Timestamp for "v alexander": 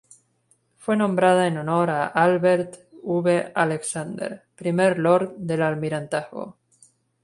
3.03-4.43